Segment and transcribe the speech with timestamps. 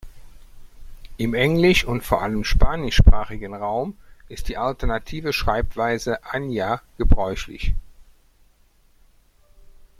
[1.17, 7.75] Im englisch- und vor allem spanischsprachigen Raum ist die alternative Schreibweise Anya gebräuchlich.